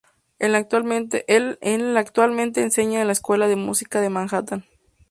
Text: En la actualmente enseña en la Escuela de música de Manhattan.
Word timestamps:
En 0.39 0.51
la 0.53 0.57
actualmente 0.57 1.23
enseña 2.63 3.01
en 3.01 3.05
la 3.07 3.13
Escuela 3.13 3.47
de 3.47 3.55
música 3.55 4.01
de 4.01 4.09
Manhattan. 4.09 4.65